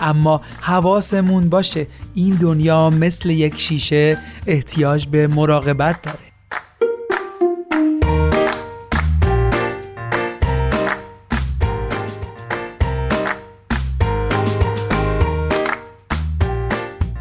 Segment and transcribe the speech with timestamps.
[0.00, 6.18] اما حواسمون باشه این دنیا مثل یک شیشه احتیاج به مراقبت داره.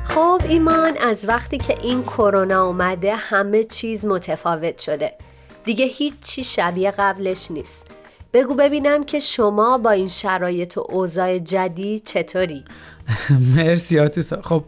[0.03, 5.13] خب ایمان از وقتی که این کرونا اومده همه چیز متفاوت شده.
[5.65, 7.92] دیگه هیچی شبیه قبلش نیست.
[8.33, 12.63] بگو ببینم که شما با این شرایط و اوضاع جدید چطوری؟
[13.55, 14.63] مرسی آتوسا خب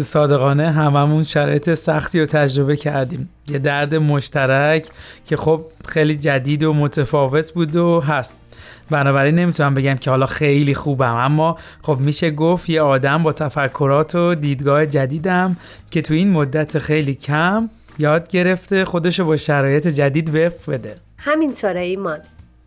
[0.00, 3.28] صادقانه هممون شرایط سختی رو تجربه کردیم.
[3.48, 4.86] یه درد مشترک
[5.26, 8.36] که خب خیلی جدید و متفاوت بود و هست.
[8.90, 11.14] بنابراین نمی‌تونم بگم که حالا خیلی خوبم.
[11.14, 15.56] اما خب میشه گفت یه آدم با تفکرات و دیدگاه جدیدم
[15.90, 20.94] که تو این مدت خیلی کم یاد گرفته خودشو با شرایط جدید وفق بده.
[21.18, 22.18] همینطوره ایمان.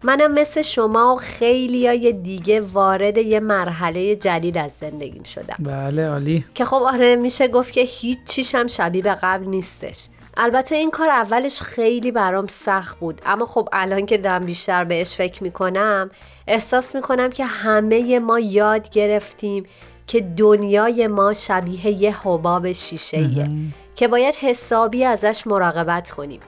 [0.05, 5.55] منم مثل شما و خیلی های دیگه وارد یه مرحله جدید از زندگیم شدم.
[5.59, 6.45] بله عالی.
[6.55, 10.05] که خب آره میشه گفت که هیچ چیش هم شبیه به قبل نیستش.
[10.37, 13.21] البته این کار اولش خیلی برام سخت بود.
[13.25, 16.09] اما خب الان که دارم بیشتر بهش فکر می‌کنم
[16.47, 19.65] احساس می‌کنم که همه ما یاد گرفتیم
[20.07, 23.49] که دنیای ما شبیه یه حباب شیشه
[23.95, 26.39] که باید حسابی ازش مراقبت کنیم.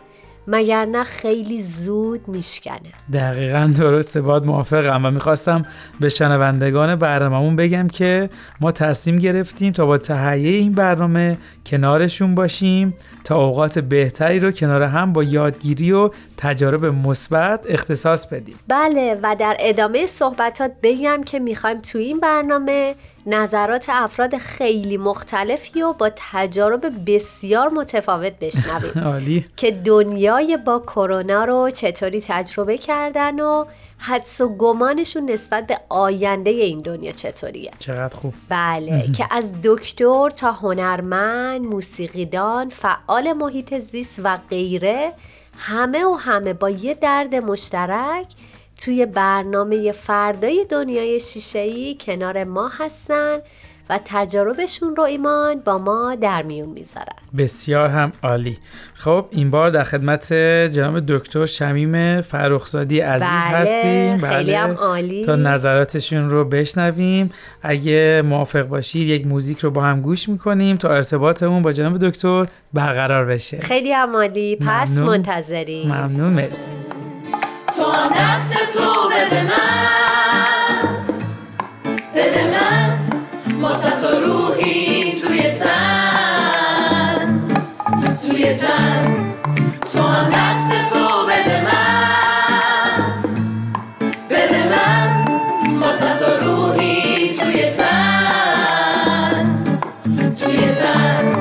[0.48, 2.92] مگر نه خیلی زود میشکنه.
[3.14, 5.66] دقیقا درسته باید موافقم و می‌خواستم
[6.00, 8.30] به شنوندگان برنامهمون بگم که
[8.62, 14.84] ما تصمیم گرفتیم تا با تهیه این برنامه کنارشون باشیم تا اوقات بهتری رو کنار
[14.84, 18.60] هم با یادگیری و تجارب مثبت اختصاص بدیم.
[18.68, 22.95] بله و در ادامه صحبتات بگم که می‌خوایم تو این برنامه
[23.26, 29.04] نظرات افراد خیلی مختلفی و با تجارب بسیار متفاوت بشنویم.
[29.11, 29.45] عالی.
[29.58, 33.66] که دنیای با کرونا رو چطوری تجربه کردن و
[33.98, 37.72] حدس و گمانشون نسبت به آینده این دنیا چطوریه.
[37.80, 38.34] چقدر خوب.
[38.50, 45.14] بله که از دکتر تا هنرمند موسیقیدان فعال محیط زیست و غیره
[45.58, 48.28] همه و همه با یه درد مشترک
[48.78, 53.40] توی برنامه فردای دنیای شیشه‌ای کنار ما هستن.
[53.89, 57.15] و تجاربشون رو ایمان با ما در میون می‌ذارن.
[57.37, 58.58] بسیار هم عالی.
[58.93, 60.33] خب این بار در خدمت
[60.73, 64.17] جناب دکتر شمیم فرخزادی عزیز بله، هستیم.
[64.17, 65.25] خیلی هم عالی.
[65.25, 67.31] تا نظراتشون رو بشنویم.
[67.61, 72.45] اگه موافق باشید یک موزیک رو با هم گوش می‌کنیم تا ارتباطمون با جناب دکتر
[72.73, 73.59] برقرار بشه.
[73.59, 74.55] خیلی هم عالی.
[74.55, 75.08] پس ممنون.
[75.08, 75.87] منتظریم.
[75.87, 76.69] ممنون مرسی.
[77.77, 80.07] تو هم دست تو بده من.
[83.77, 87.42] واسه تو روحی توی تن
[88.27, 89.33] توی تن.
[89.93, 93.23] تو هم دست تو بده من
[94.30, 95.26] بده من.
[95.80, 99.45] واسه تو روحی توی تن
[100.39, 101.36] توی تن.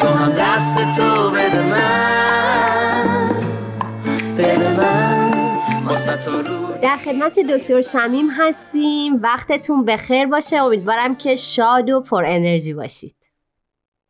[0.00, 1.97] تو هم دست تو بده من.
[6.82, 9.14] در خدمت دکتر شمیم هستیم.
[9.22, 10.56] وقتتون بخیر باشه.
[10.56, 13.14] امیدوارم که شاد و پر انرژی باشید.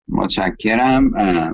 [0.09, 1.05] متشکرم.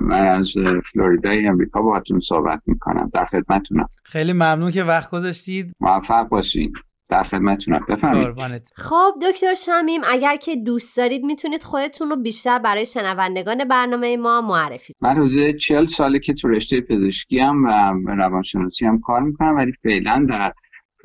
[0.01, 0.53] من از
[0.93, 3.11] فلوریدای امریکا باهاتون صحبت می‌کنم.
[3.13, 5.73] در خدمتونم خیلی ممنون که وقت گذاشتید.
[5.79, 6.73] موفق باشین.
[7.09, 8.71] در خدمتونم بفرمایید.
[8.75, 14.41] خب دکتر شمیم اگر که دوست دارید می‌تونید خودتون رو بیشتر برای شنوندگان برنامه ما
[14.41, 15.17] معرفی کنید.
[15.17, 19.73] من حدود چل ساله که تو رشته پزشکی هم و روانشناسی هم کار می‌کنم ولی
[19.83, 20.53] فعلا در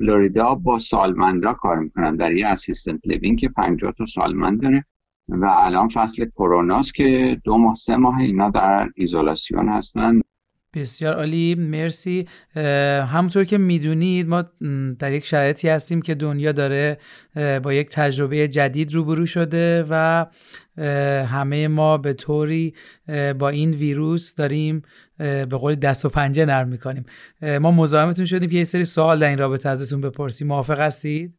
[0.01, 4.85] فلوریدا با سالمندا کار می‌کنم در یه assistant living که 50 تا سالمند داره.
[5.29, 10.21] و الان فصل کروناست که دو ماه سه ماه اینا در ایزولاسیون هستن.
[10.75, 12.27] بسیار عالی مرسی.
[13.05, 14.41] همونطور که می‌دونید ما
[14.99, 16.97] در یک شرایطی هستیم که دنیا داره
[17.35, 20.25] با یک تجربه جدید روبرو شده و
[21.25, 22.73] همه ما به طوری
[23.39, 24.81] با این ویروس داریم
[25.17, 27.05] به قول دست و پنجه نرم می‌کنیم.
[27.61, 30.47] ما مزاحمتون شدیم که یه سری سوال در این رابطه ازتون بپرسیم.
[30.47, 31.37] موافق هستید؟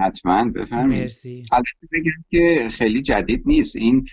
[0.00, 1.02] حتما بفرمایید.
[1.02, 1.44] مرسی.
[1.52, 3.76] البته بگم که خیلی جدید نیست.
[3.76, 4.06] این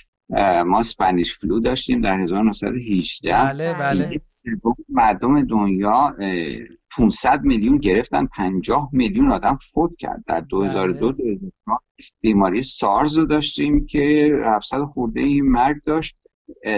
[0.65, 4.21] ما اسپانیش فلو داشتیم در 1918 بله بله.
[4.25, 6.57] سوم مردم دنیا اه،
[6.97, 10.23] 500 میلیون گرفتن 50 میلیون آدم فوت کرد.
[10.27, 11.35] در 2002 بله.
[11.35, 11.79] 2004
[12.21, 16.15] بیماری سارز رو داشتیم که 700 خورده این مرگ داشت.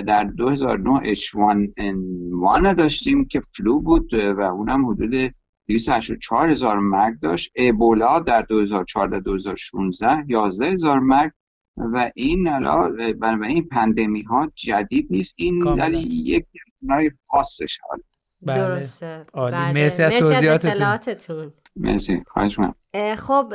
[0.08, 5.34] در 2009 H1N1 داشتیم که فلو بود و اونم حدود
[5.68, 7.52] 284 هزار مرگ داشت.
[7.56, 11.32] ایبولا در 2014 2016 11 هزار مرگ
[11.78, 12.94] و این حالا
[13.46, 15.34] این پندمی ها جدید نیست.
[15.38, 16.46] این ولی یک
[16.82, 18.00] نوع خاصش حال
[18.46, 18.58] بله.
[18.58, 19.26] درسته.
[19.34, 19.74] بله.
[19.74, 21.54] مرسی از توضیحاتتون.
[21.76, 22.24] مرسی.
[22.28, 22.74] خواهش من
[23.16, 23.54] خب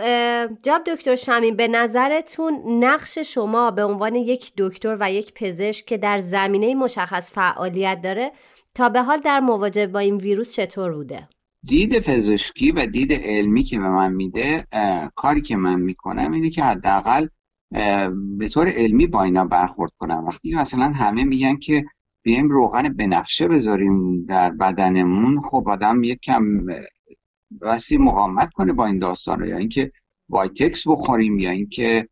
[0.62, 5.98] جاب دکتر شمین به نظرتون نقش شما به عنوان یک دکتر و یک پزشک که
[5.98, 8.32] در زمینه مشخص فعالیت داره
[8.74, 11.28] تا به حال در مواجهه با این ویروس چطور بوده؟
[11.66, 14.66] دید پزشکی و دید علمی که به من میده
[15.14, 17.26] کاری که من می‌کنم اینه که حداقل
[18.38, 20.24] به طور علمی با اینا برخورد کنم.
[20.24, 21.84] وقتی مثلا همه میگن که
[22.22, 26.66] بیایم روغن بنفشه بذاریم در بدنمون خب آدم یک کم
[27.62, 29.92] بسی مقاومت کنه با این داستان یا اینکه
[30.28, 32.08] وایتکس بخوریم یا اینکه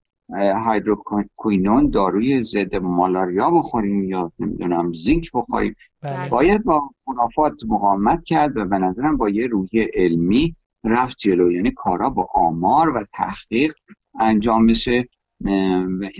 [0.67, 5.75] hydroquinone داروی ضد مالاریا بخوریم یا نمی‌دونم zinc بخوریم.
[6.03, 6.29] بله.
[6.29, 11.53] باید با منافات مقاومت کرد و به نظرم با یه روحیه علمی رفت جلو.
[11.53, 13.75] یعنی کارا با آمار و تحقیق
[14.21, 15.09] انجام بشه.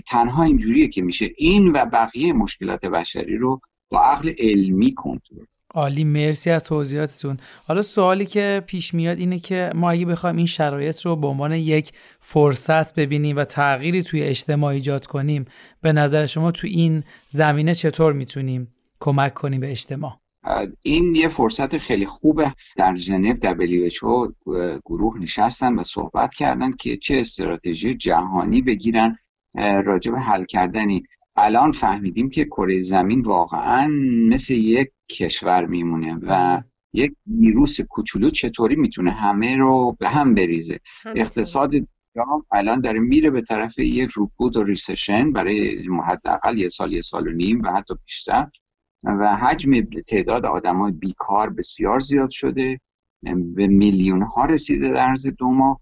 [0.07, 3.61] تنها اینجوریه که میشه این و بقیه مشکلات بشری رو
[3.91, 5.45] با عقل علمی کنترل.
[5.75, 7.37] عالی مرسی از توضیحاتتون.
[7.67, 11.53] حالا سوالی که پیش میاد اینه که ما اگه بخوایم این شرایط رو به عنوان
[11.53, 15.45] یک فرصت ببینیم و تغییری توی اجتماع ایجاد کنیم
[15.81, 20.21] به نظر شما تو این زمینه چطور می‌تونیم کمک کنیم به اجتماع؟
[20.83, 22.53] این یه فرصت خیلی خوبه.
[22.77, 24.33] در ژنو WHO
[24.85, 29.19] گروه نشستن و صحبت کردن که چه استراتژی جهانی بگیرن
[29.85, 30.87] راجع به حل کردن
[31.37, 33.87] الان فهمیدیم که کره زمین واقعا
[34.29, 36.63] مثل یک کشور میمونه و
[36.93, 40.81] یک ویروس کوچولو چطوری می‌تونه همه رو به هم بریزه.
[41.17, 41.73] اقتصاد
[42.53, 47.29] الان داره میره به طرف یک رکود و ریسشن برای حداقل یه سال یه سال
[47.29, 48.47] و نیم و حتی بیشتر.
[49.03, 52.81] و حجم تعداد آدمای بیکار بسیار زیاد شده
[53.55, 55.81] به میلیون ها رسیده در عرض دو ماه.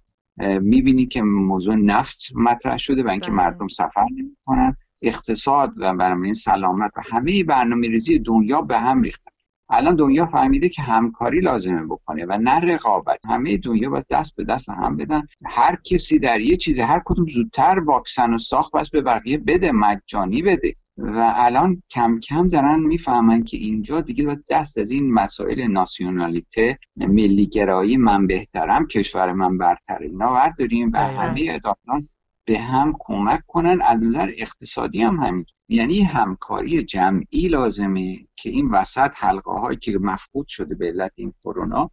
[0.60, 3.36] می‌بینی که موضوع نفت مطرح شده و اینکه بله.
[3.36, 4.76] مردم سفر نمی‌کنن.
[5.02, 9.30] اقتصاد و برنامه سلامت و همه برنامه ریزی دنیا به هم ریختن.
[9.70, 13.18] الان دنیا فهمیده که همکاری لازمه بکنه و نه رقابت.
[13.28, 15.22] همه دنیا باید دست به دست هم بدن.
[15.44, 19.72] هر کسی در یه چیزی هر کدوم زودتر واکسن و ساخت بس به بقیه بده
[19.72, 20.74] مجانی بده.
[20.98, 26.78] و الان کم کم دارن می‌فهمن که اینجا دیگه باید دست از این مسائل ناسیونالیته
[26.96, 32.08] ملیگرایی من بهترم کشور من برتر اینا برداریم و همه اداران
[32.44, 33.82] به هم کمک کنن.
[33.82, 35.46] از نظر اقتصادی هم همین.
[35.68, 41.34] یعنی همکاری جمعی لازمه که این وسط حلقه هایی که مفقود شده به علت این
[41.44, 41.90] کرونا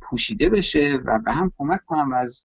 [0.00, 2.44] پوشیده بشه و به هم کمک کنن و از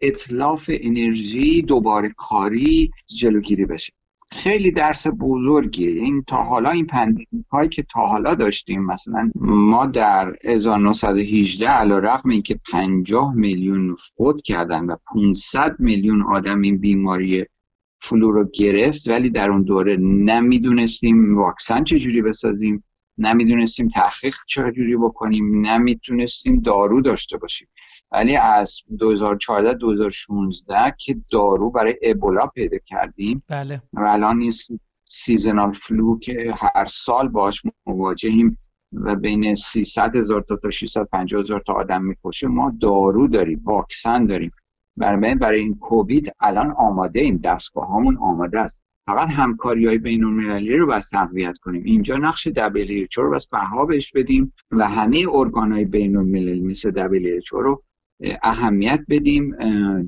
[0.00, 3.92] اطلاف انرژی دوباره کاری جلوگیری بشه.
[4.32, 5.90] خیلی درس بزرگیه.
[5.90, 11.98] این تا حالا این پندیمی هایی که تا حالا داشتیم مثلا ما در 1918 علا
[11.98, 17.46] رقم این که 50 میلیون فوت کردن و 500 میلیون آدم این بیماری
[17.98, 22.84] flu رو گرفت ولی در اون دوره نمی‌دونستیم واکسن چجوری بسازیم.
[23.26, 27.68] نمی‌دونستیم تحقیق چجوری بکنیم نمی‌تونستیم دارو داشته باشیم.
[28.12, 33.82] ولی از 2014 2016 که دارو برای ابولا پیدا کردیم بله.
[33.92, 34.52] و الان این
[35.04, 38.58] seasonal flu که هر سال باش مواجهیم
[38.92, 44.26] و بین 300 هزار تا تا 650 هزار تا آدم می‌کشه ما دارو داریم واکسن
[44.26, 44.50] داریم.
[44.96, 48.81] برای برای این کووید الان آماده این دستگاه هامون آماده است.
[49.06, 51.84] فقط همکاری های بین المللی رو بس تقویت کنیم.
[51.84, 56.90] اینجا نقش WHO رو بس بها بهش بدیم و همه ارگان های بین المللی مثل
[56.90, 57.82] WHO رو
[58.42, 59.56] اهمیت بدیم.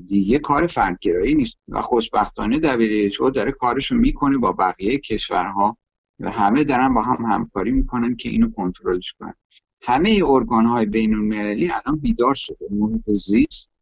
[0.07, 5.77] دیگه کار فردگرایی نیست و خوشبختانه WHO داره کارشو می‌کنه با بقیه کشورها
[6.19, 9.33] و همه دارن با هم همکاری می‌کنن که اینو کنترلش کنن.
[9.81, 12.67] همه ارگان های بین المللی الان بیدار شده.
[12.71, 13.74] محیط زیست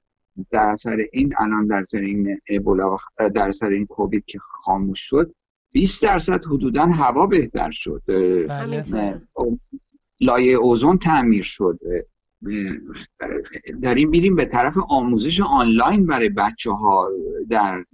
[0.52, 2.98] در اثر این الان در اثر این ابولا
[3.36, 5.36] در اثر این کووید که خاموش شد
[5.74, 8.02] 20 درصد حدودا هوا بهتر شد.
[8.08, 9.22] بله.
[10.22, 11.80] لایه اوزون تعمیر شد.
[13.84, 17.10] داریم میریم به طرف آموزش آنلاین برای بچه ها
[17.50, 17.86] در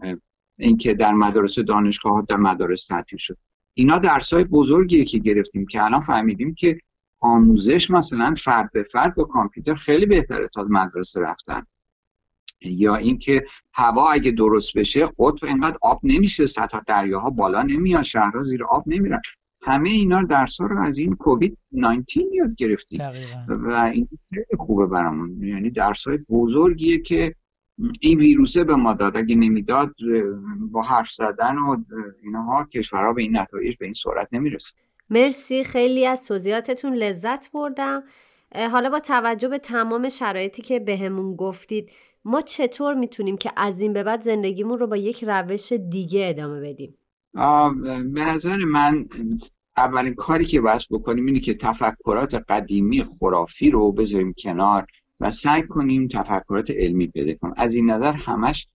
[0.58, 3.38] اینکه در مدارس دانشگاه ها در مدارس تعطیل شد.
[3.74, 6.80] اینا درس های بزرگیه که گرفتیم که الان فهمیدیم که
[7.20, 11.66] آموزش مثلا فرد به فرد با کامپیوتر خیلی بهتره تا مدرسه رفتن.
[12.62, 18.44] یا اینکه هوا اگه درست بشه قطب اینقدر آب نمیشه سطح دریاها بالا نمیاد شهرها
[18.44, 19.22] زیر آب نمیرن.
[19.62, 23.02] همه اینا درس رو از این کووید 19 یاد گرفتیم
[23.48, 25.44] و این خیلی خوبه برامون.
[25.44, 27.36] یعنی درس های بزرگیه که
[28.00, 29.18] این ویروسه به ما داد.
[29.18, 29.96] اگه نمی‌داد
[30.72, 31.78] با حرف زدن و
[32.24, 34.74] اینها کشورها به این نتایج به این صورت نمی‌رسه.
[35.10, 35.64] مرسی.
[35.64, 38.04] خیلی از توضیحاتتون لذت بردم.
[38.72, 41.92] حالا با توجه به تمام شرایطی که بهمون گفتید
[42.26, 46.60] ما چطور می‌تونیم که از این به بعد زندگیمون رو با یک روش دیگه ادامه
[46.62, 46.98] بدیم؟
[48.14, 49.06] به نظر من
[49.78, 54.86] اولین کاری که باید بکنیم اینه که تفکرات قدیمی خرافی رو بذاریم کنار
[55.20, 57.54] و سعی کنیم تفکرات علمی پیدا کنیم.
[57.58, 58.68] از این نظر همش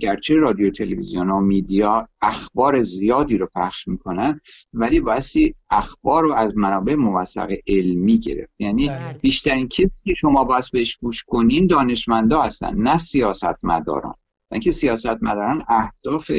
[0.00, 4.40] گرچه رادیو تلویزیون و میدیا اخبار زیادی رو پخش می‌کنن
[4.72, 8.52] ولی بایستی اخبار رو از منابع موثق علمی گرفت.
[8.58, 9.18] یعنی بله.
[9.20, 14.14] بیشترین کسی که شما باید بهش گوش کنین دانشمندا هستن نه سیاست مداران
[14.52, 16.30] اینکه سیاست مداران اهداف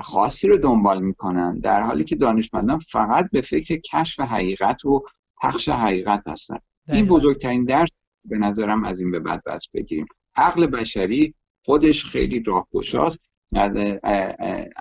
[0.00, 5.02] خاصی رو دنبال می‌کنن در حالی که دانشمندان فقط به فکر کشف حقیقت و
[5.42, 6.58] پخش حقیقت هستن.
[6.88, 7.88] این بزرگترین درس
[8.24, 10.06] به نظرم از این به بعد بس بگیریم.
[10.36, 11.34] عقل بشری
[11.64, 13.18] خودش خیلی راهگشاست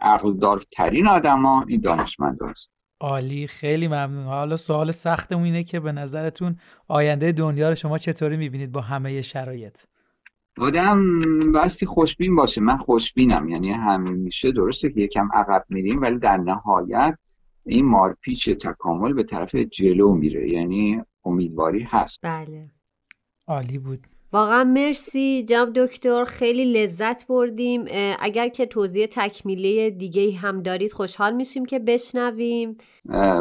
[0.01, 4.23] عقل دارترین آدما این دانشمند هست عالی خیلی ممنون.
[4.23, 6.55] حالا سوال سختمون اینه که به نظرتون
[6.87, 9.77] آینده دنیا رو شما چطوری می‌بینید با همه شرایط؟
[10.57, 11.19] آدم
[11.51, 12.61] بستی خوشبین باشه.
[12.61, 13.49] من خوشبینم.
[13.49, 17.17] یعنی همیشه درسته که یکم عقب میریم ولی در نهایت
[17.65, 20.49] این مارپیچ تکامل به طرف جلو میره.
[20.49, 22.19] یعنی امیدواری هست.
[22.23, 22.71] بله.
[23.47, 24.07] عالی بود.
[24.33, 27.85] واقعا مرسی جناب دکتر خیلی لذت بردیم.
[28.19, 32.77] اگر که توضیح تکمیلی دیگه هم دارید خوشحال میشیم که بشنویم.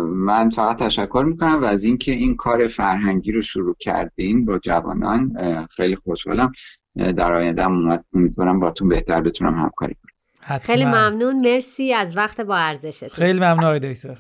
[0.03, 5.37] من فقط تشکر می‌کنم و از اینکه این کار فرهنگی رو شروع کردین با جوانان
[5.77, 6.53] خیلی خوشحالم.
[6.97, 7.67] در آینده
[8.15, 10.59] امیدوارم باتون بهتر بتونم همکاری کنم.
[10.59, 11.37] خیلی ممنون.
[11.45, 11.93] مرسی.
[11.93, 13.09] از وقت با ارزشتون.
[13.09, 14.19] خیلی ممنون آقای دکتر.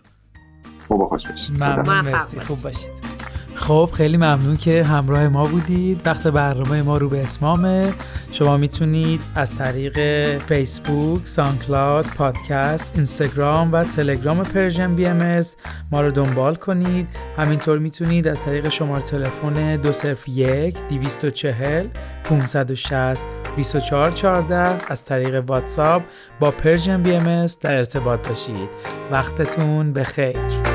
[0.89, 1.63] خوب خوش باشید.
[1.63, 2.01] ممنون.
[2.01, 2.41] مرسی.
[2.41, 3.20] خوب باشید.
[3.61, 6.07] خب خیلی ممنون که همراه ما بودید.
[6.07, 7.93] وقت برنامه ما رو به اتمامه
[8.33, 9.99] شما می‌تونید از طریق
[10.39, 15.43] فیسبوک، SoundCloud، پادکست، اینستاگرام و تلگرام Persian BM
[15.93, 17.09] ما رو دنبال کنید.
[17.37, 21.87] همینطور می‌تونید از طریق شماره تلفن 201 240
[22.25, 23.25] 560
[23.57, 26.03] 2414 از طریق واتساپ
[26.41, 28.69] با Persian BM در ارتباط باشید.
[29.11, 30.70] وقتتون بخیر.